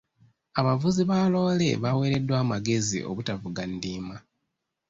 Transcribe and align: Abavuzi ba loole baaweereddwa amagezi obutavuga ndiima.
Abavuzi 0.59 1.01
ba 1.09 1.19
loole 1.31 1.69
baaweereddwa 1.83 2.35
amagezi 2.43 2.97
obutavuga 3.09 3.61
ndiima. 3.73 4.17